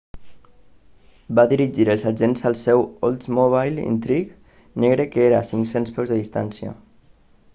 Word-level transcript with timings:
va 1.39 1.43
dirigir 1.51 1.85
els 1.95 2.05
agents 2.11 2.41
al 2.51 2.57
seu 2.61 2.81
oldsmobile 3.09 3.85
intrigue 3.91 4.83
negre 4.85 5.07
que 5.17 5.23
era 5.27 5.39
a 5.41 5.47
500 5.53 5.97
peus 5.99 6.15
de 6.15 6.21
distància 6.23 6.77